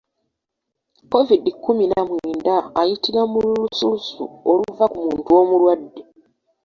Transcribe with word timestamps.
Kovidi 1.11 1.51
kkumi 1.55 1.85
na 1.91 1.99
mwenda 2.07 2.55
ayitira 2.79 3.21
mu 3.31 3.39
lulusulusu 3.45 4.23
oluva 4.51 4.85
ku 4.93 4.99
muntu 5.05 5.31
omulwadde. 5.41 6.01